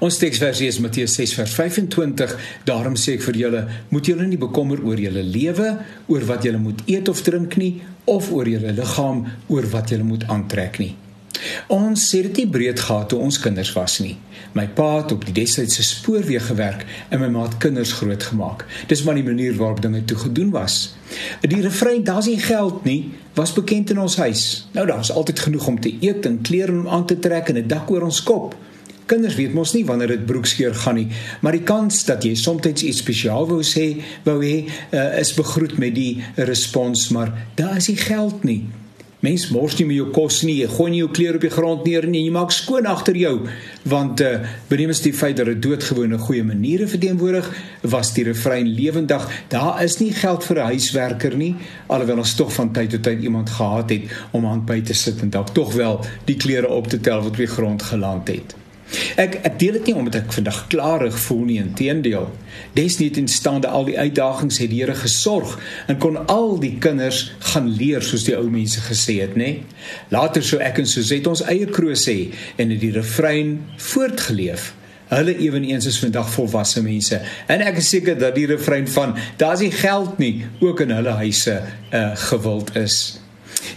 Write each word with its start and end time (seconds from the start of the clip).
Ons 0.00 0.16
teksversie 0.16 0.64
is 0.64 0.78
Matteus 0.80 1.12
6 1.18 1.34
vers 1.36 1.54
25. 1.58 2.30
Daarom 2.64 2.94
sê 2.96 3.18
ek 3.18 3.24
vir 3.26 3.36
julle, 3.42 3.60
moet 3.92 4.06
julle 4.08 4.24
nie 4.24 4.38
bekommer 4.40 4.80
oor 4.80 4.96
julle 4.96 5.20
lewe, 5.20 5.74
oor 6.08 6.24
wat 6.30 6.46
julle 6.48 6.60
moet 6.62 6.80
eet 6.88 7.10
of 7.12 7.20
drink 7.26 7.58
nie, 7.60 7.82
of 8.08 8.30
oor 8.32 8.48
julle 8.48 8.72
liggaam, 8.78 9.26
oor 9.52 9.68
wat 9.74 9.92
julle 9.92 10.08
moet 10.08 10.24
aantrek 10.32 10.80
nie. 10.80 10.94
Ons 11.72 12.06
sê 12.08 12.22
dit 12.24 12.40
nie 12.40 12.52
breed 12.54 12.80
gehad 12.80 13.10
toe 13.12 13.18
ons 13.20 13.38
kinders 13.44 13.74
was 13.76 13.98
nie. 14.00 14.14
My 14.56 14.64
pa 14.76 14.86
het 15.02 15.12
op 15.12 15.26
die 15.28 15.34
destydse 15.36 15.84
spoorweë 15.84 16.40
gewerk 16.48 16.86
en 17.12 17.20
my 17.20 17.28
ma 17.32 17.44
het 17.44 17.58
kinders 17.60 17.92
grootgemaak. 18.00 18.64
Dis 18.88 19.04
maar 19.04 19.20
die 19.20 19.26
manier 19.26 19.52
waarop 19.60 19.84
dinge 19.84 20.00
toe 20.08 20.16
gedoen 20.24 20.48
was. 20.56 20.94
Die 21.44 21.60
refrein 21.60 22.04
daar's 22.08 22.28
nie 22.28 22.40
geld 22.40 22.88
nie 22.88 23.12
was 23.36 23.52
bekend 23.56 23.92
in 23.92 24.00
ons 24.00 24.16
huis. 24.16 24.48
Nou 24.72 24.88
daar's 24.88 25.12
altyd 25.12 25.44
genoeg 25.44 25.68
om 25.68 25.78
te 25.80 25.92
eet 26.00 26.26
en 26.28 26.40
klere 26.40 26.72
om 26.72 26.88
aan 26.88 27.06
te 27.06 27.20
trek 27.20 27.52
en 27.52 27.60
'n 27.60 27.68
dak 27.68 27.90
oor 27.90 28.08
ons 28.08 28.24
kop. 28.24 28.56
Kinders 29.10 29.34
weet 29.34 29.54
mos 29.56 29.72
nie 29.74 29.84
wanneer 29.88 30.14
dit 30.14 30.26
broekskeur 30.26 30.74
gaan 30.84 31.00
nie, 31.00 31.08
maar 31.42 31.56
die 31.56 31.66
kans 31.66 32.04
dat 32.06 32.22
jy 32.26 32.36
soms 32.38 32.66
iets 32.70 33.02
spesiaal 33.02 33.48
wou 33.50 33.62
sê, 33.66 33.96
wou 34.26 34.38
hê, 34.44 34.68
uh, 34.94 35.18
is 35.18 35.34
begroet 35.34 35.78
met 35.82 35.96
die 35.96 36.22
respons, 36.36 37.08
maar 37.10 37.32
daar 37.58 37.80
is 37.80 37.90
nie 37.90 37.98
geld 37.98 38.44
nie. 38.46 38.60
Mens 39.20 39.50
mors 39.52 39.74
nie 39.76 39.84
met 39.84 39.98
jou 39.98 40.06
kos 40.14 40.38
nie. 40.48 40.54
Jy 40.62 40.68
gooi 40.72 40.86
nie 40.94 41.00
jou 41.02 41.10
klere 41.12 41.36
op 41.36 41.42
die 41.44 41.52
grond 41.52 41.82
neer 41.84 42.06
nie. 42.08 42.22
Jy 42.24 42.32
maak 42.32 42.54
skoon 42.56 42.88
agter 42.88 43.18
jou 43.20 43.34
want 43.90 44.20
uh, 44.24 44.30
benemens 44.70 45.02
die 45.04 45.12
feit 45.16 45.36
dat 45.36 45.50
dit 45.50 45.60
doodgewone 45.64 46.16
goeie 46.20 46.44
maniere 46.44 46.86
verteenwoordig 46.88 47.50
was 47.92 48.14
die 48.16 48.24
refrein 48.28 48.70
lewendig. 48.78 49.26
Daar 49.52 49.82
is 49.84 49.98
nie 50.00 50.12
geld 50.16 50.44
vir 50.48 50.62
'n 50.62 50.70
huiswerker 50.72 51.36
nie 51.36 51.54
alhoewel 51.88 52.24
ons 52.24 52.34
tog 52.34 52.52
van 52.52 52.72
tyd 52.72 52.90
tot 52.96 53.02
tyd 53.02 53.20
iemand 53.22 53.50
gehad 53.50 53.90
het 53.90 54.08
om 54.32 54.46
aan 54.46 54.64
by 54.64 54.80
te 54.80 54.94
sit 54.94 55.20
en 55.20 55.30
dalk 55.30 55.52
tog 55.52 55.74
wel 55.74 56.00
die 56.24 56.36
klere 56.36 56.68
op 56.68 56.88
te 56.88 57.00
tel 57.00 57.20
wat 57.20 57.30
op 57.30 57.36
die 57.36 57.46
grond 57.46 57.82
geland 57.82 58.28
het. 58.28 58.69
Ek 59.20 59.36
ek 59.46 59.58
deel 59.60 59.78
dit 59.78 59.90
nie 59.90 59.96
omdat 60.00 60.16
ek 60.22 60.32
vandag 60.34 60.64
klaarig 60.72 61.18
voel 61.26 61.44
nie, 61.46 61.58
inteendeel. 61.62 62.26
Desnietenstaande 62.74 63.70
al 63.70 63.86
die 63.90 63.98
uitdagings 63.98 64.58
het 64.62 64.72
die 64.72 64.80
Here 64.82 64.96
gesorg 64.98 65.56
en 65.90 66.00
kon 66.02 66.18
al 66.32 66.56
die 66.62 66.76
kinders 66.82 67.22
gaan 67.52 67.70
leer 67.70 68.04
soos 68.06 68.26
die 68.26 68.36
ou 68.38 68.48
mense 68.50 68.82
gesê 68.88 69.20
het, 69.22 69.36
nê? 69.38 69.62
Later 70.14 70.44
sou 70.46 70.60
ek 70.64 70.82
en 70.82 70.90
Suzette 70.90 71.30
ons 71.30 71.44
eie 71.50 71.68
kroos 71.70 72.06
hê 72.10 72.32
en 72.58 72.74
dit 72.74 72.80
die 72.82 72.94
refrein 72.96 73.58
voortgeleef. 73.90 74.72
Hulle 75.10 75.34
eweneens 75.42 75.88
is 75.90 75.98
vandag 75.98 76.28
volwasse 76.30 76.82
mense 76.86 77.18
en 77.50 77.64
ek 77.66 77.80
is 77.82 77.88
seker 77.90 78.18
dat 78.18 78.36
die 78.38 78.46
refrein 78.50 78.86
van 78.90 79.16
daar's 79.42 79.62
nie 79.64 79.72
geld 79.74 80.22
nie 80.22 80.46
ook 80.62 80.84
in 80.86 80.94
hulle 80.94 81.18
huise 81.22 81.58
uh, 81.58 82.12
gewild 82.30 82.74
is. 82.78 83.18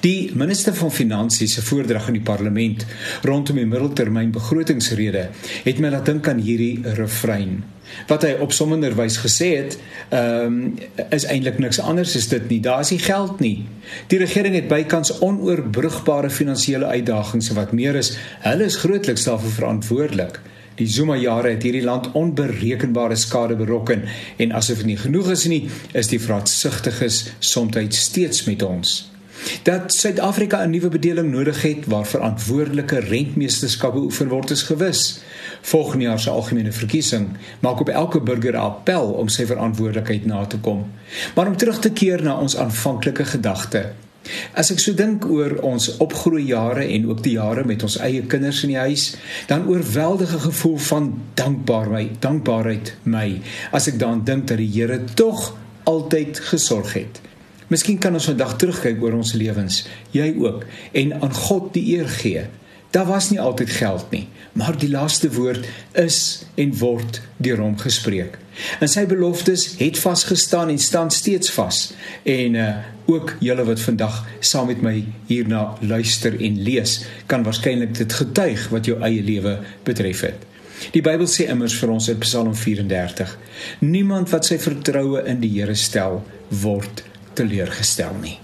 Die 0.04 0.32
minister 0.36 0.76
van 0.76 0.92
Finansies 0.92 1.54
se 1.54 1.62
voordrag 1.64 2.10
in 2.12 2.18
die 2.18 2.26
parlement 2.28 2.86
rondom 3.24 3.56
die 3.56 3.68
middeltermyn 3.70 4.34
begrotingsrede 4.36 5.30
het 5.64 5.78
my 5.80 5.92
laat 5.94 6.10
dink 6.10 6.28
aan 6.28 6.42
hierdie 6.44 6.82
refrein. 6.98 7.62
Wat 8.10 8.26
hy 8.28 8.34
opsommenderwys 8.44 9.20
gesê 9.24 9.50
het, 9.58 9.78
ehm 10.10 10.58
um, 10.58 10.58
is 11.16 11.28
eintlik 11.30 11.62
niks 11.64 11.80
anders 11.80 12.16
as 12.20 12.28
dit 12.32 12.50
nie. 12.50 12.60
Daar 12.64 12.82
is 12.84 12.92
nie 12.92 13.00
geld 13.00 13.40
nie. 13.40 13.66
Die 14.12 14.20
regering 14.20 14.58
het 14.58 14.68
bykans 14.68 15.14
onoorbrugbare 15.24 16.30
finansiële 16.30 16.92
uitdagings 16.98 17.54
wat 17.56 17.72
meer 17.72 17.96
is, 17.96 18.12
hulle 18.44 18.68
is 18.68 18.80
grootliks 18.84 19.24
daarvoor 19.30 19.56
verantwoordelik. 19.60 20.42
Die 20.76 20.90
Zuma 20.90 21.16
jare 21.16 21.54
het 21.54 21.64
hierdie 21.64 21.86
land 21.86 22.12
onberekenbare 22.12 23.16
skade 23.16 23.56
berokken 23.56 24.04
en 24.38 24.52
asof 24.52 24.84
dit 24.84 24.92
nie 24.92 25.00
genoeg 25.00 25.32
is 25.38 25.48
nie, 25.48 25.64
is 25.94 26.12
die 26.12 26.20
vraatsugtiges 26.20 27.24
soms 27.40 28.04
steeds 28.04 28.44
met 28.50 28.68
ons 28.68 29.14
dat 29.64 29.94
Suid-Afrika 29.94 30.64
'n 30.64 30.70
nuwe 30.70 30.90
bedeling 30.90 31.32
nodig 31.32 31.62
het 31.62 31.86
waar 31.86 32.08
verantwoordelike 32.08 33.00
rentmeesterskap 33.00 33.94
beoefen 33.94 34.28
word 34.28 34.50
is 34.50 34.62
gewis. 34.62 35.20
Volgende 35.62 36.06
jaar 36.06 36.20
se 36.20 36.30
algemene 36.30 36.72
verkiesing 36.72 37.28
maak 37.60 37.80
op 37.80 37.90
elke 37.90 38.22
burger 38.22 38.54
'n 38.54 38.56
appel 38.56 39.06
om 39.06 39.28
sy 39.28 39.46
verantwoordelikheid 39.46 40.26
na 40.26 40.46
te 40.46 40.58
kom. 40.58 40.92
Maar 41.36 41.48
om 41.48 41.58
terug 41.58 41.80
te 41.80 41.92
keer 41.92 42.24
na 42.24 42.40
ons 42.40 42.58
aanvanklike 42.58 43.26
gedagte. 43.26 43.92
As 44.56 44.72
ek 44.72 44.80
so 44.80 44.94
dink 44.94 45.26
oor 45.26 45.58
ons 45.68 45.90
opgroei 46.04 46.46
jare 46.48 46.86
en 46.96 47.10
ook 47.10 47.24
die 47.24 47.36
jare 47.36 47.66
met 47.68 47.84
ons 47.84 47.98
eie 47.98 48.22
kinders 48.22 48.64
in 48.64 48.70
die 48.70 48.80
huis, 48.80 49.16
dan 49.48 49.68
oorweldige 49.68 50.40
gevoel 50.40 50.78
van 50.78 51.10
dankbaarheid, 51.40 52.22
dankbaarheid 52.24 52.94
my 53.04 53.42
as 53.72 53.90
ek 53.92 54.00
daaraan 54.00 54.24
dink 54.24 54.48
dat 54.48 54.58
die 54.58 54.72
Here 54.74 55.04
tog 55.20 55.58
altyd 55.84 56.40
gesorg 56.40 56.94
het. 56.94 57.20
Miskien 57.74 57.98
kan 57.98 58.14
ons 58.14 58.28
vandag 58.30 58.58
terugkyk 58.62 59.00
oor 59.02 59.16
ons 59.18 59.34
lewens, 59.34 59.80
jy 60.14 60.28
ook, 60.38 60.68
en 61.00 61.16
aan 61.18 61.34
God 61.34 61.72
die 61.74 61.88
eer 61.96 62.10
gee. 62.20 62.44
Daar 62.94 63.08
was 63.10 63.32
nie 63.32 63.40
altyd 63.42 63.72
geld 63.74 64.12
nie, 64.14 64.28
maar 64.54 64.76
die 64.78 64.92
laaste 64.92 65.32
woord 65.34 65.66
is 65.98 66.18
en 66.62 66.76
word 66.78 67.18
deur 67.42 67.64
hom 67.64 67.74
gespreek. 67.82 68.38
En 68.78 68.92
sy 68.92 69.08
beloftes 69.10 69.72
het 69.80 69.98
vasgestaan 69.98 70.70
en 70.70 70.78
staan 70.78 71.10
steeds 71.12 71.54
vas. 71.58 71.88
En 72.24 72.60
uh 72.62 72.74
ook 73.04 73.34
julle 73.44 73.66
wat 73.68 73.82
vandag 73.84 74.22
saam 74.40 74.70
met 74.72 74.80
my 74.82 74.94
hierna 75.28 75.74
luister 75.82 76.38
en 76.40 76.62
lees, 76.64 77.02
kan 77.28 77.44
waarskynlik 77.44 77.92
dit 77.98 78.14
getuig 78.16 78.70
wat 78.72 78.88
jou 78.88 78.96
eie 79.04 79.20
lewe 79.20 79.58
betref 79.84 80.22
het. 80.24 80.46
Die 80.96 81.04
Bybel 81.04 81.28
sê 81.28 81.50
immers 81.52 81.76
vir 81.82 81.92
ons 81.92 82.08
in 82.14 82.22
Psalm 82.24 82.56
34: 82.56 83.34
Niemand 83.84 84.32
wat 84.32 84.48
sy 84.48 84.56
vertroue 84.56 85.26
in 85.28 85.44
die 85.44 85.52
Here 85.58 85.76
stel, 85.76 86.22
word 86.64 87.04
teleurgestel 87.34 88.16
nie. 88.22 88.43